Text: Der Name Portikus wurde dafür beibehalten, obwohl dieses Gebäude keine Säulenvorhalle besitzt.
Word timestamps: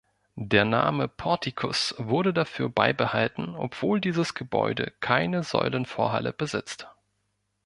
Der 0.33 0.65
Name 0.65 1.07
Portikus 1.07 1.93
wurde 1.99 2.33
dafür 2.33 2.69
beibehalten, 2.69 3.55
obwohl 3.55 4.01
dieses 4.01 4.33
Gebäude 4.33 4.93
keine 4.99 5.43
Säulenvorhalle 5.43 6.33
besitzt. 6.33 6.89